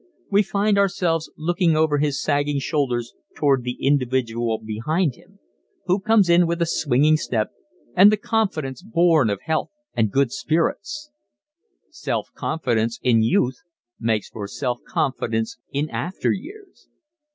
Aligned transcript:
We 0.31 0.41
find 0.41 0.79
ourselves 0.79 1.29
looking 1.37 1.75
over 1.77 1.99
his 1.99 2.19
sagging 2.19 2.57
shoulders 2.57 3.13
toward 3.35 3.61
the 3.61 3.77
individual 3.85 4.57
behind 4.57 5.13
him 5.13 5.37
who 5.85 5.99
comes 5.99 6.27
in 6.27 6.47
with 6.47 6.59
a 6.59 6.65
swinging 6.65 7.17
step 7.17 7.51
and 7.95 8.11
the 8.11 8.17
confidence 8.17 8.81
born 8.81 9.29
of 9.29 9.41
health 9.43 9.69
and 9.93 10.09
good 10.11 10.31
spirits. 10.31 11.11
Self 11.91 12.31
confidence 12.33 12.99
in 13.03 13.21
youth 13.21 13.59
makes 13.99 14.27
for 14.27 14.47
self 14.47 14.79
confidence 14.87 15.59
in 15.71 15.87
after 15.91 16.31
years. 16.31 16.87